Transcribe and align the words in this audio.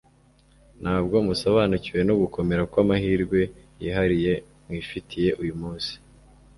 Ntabwo 0.81 1.15
musobanukiwe 1.27 2.01
no 2.07 2.15
gukomera 2.21 2.61
kw'amahirwe 2.71 3.39
yihariye 3.81 4.33
mwifitiye 4.65 5.29
uyu 5.41 5.53
munsi, 5.61 5.93